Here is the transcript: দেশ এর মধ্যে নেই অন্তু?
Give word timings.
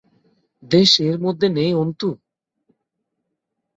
দেশ 0.63 0.91
এর 1.07 1.17
মধ্যে 1.25 1.47
নেই 1.57 1.71
অন্তু? 1.81 2.07